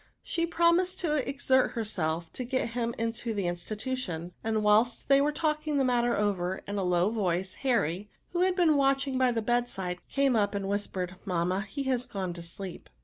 She 0.23 0.47
promised 0.47 0.99
to 1.01 1.13
exert 1.29 1.73
herself 1.73 2.33
to 2.33 2.43
get 2.43 2.69
him 2.69 2.95
into 2.97 3.35
the 3.35 3.45
Institution; 3.45 4.31
and 4.43 4.63
whilst 4.63 5.07
they 5.09 5.21
were 5.21 5.31
talking 5.31 5.77
the 5.77 5.83
matter 5.83 6.17
over, 6.17 6.63
in 6.67 6.79
a 6.79 6.83
low 6.83 7.11
voice, 7.11 7.53
Harry, 7.61 8.09
who 8.31 8.41
had 8.41 8.55
been 8.55 8.77
watching 8.77 9.19
by 9.19 9.31
the 9.31 9.43
bed 9.43 9.69
side, 9.69 9.99
came 10.09 10.35
up 10.35 10.55
and 10.55 10.67
whispered, 10.67 11.17
'^ 11.17 11.17
Mamma, 11.27 11.61
he 11.61 11.87
is 11.87 12.07
gone 12.07 12.33
to 12.33 12.41
sleep." 12.41 12.89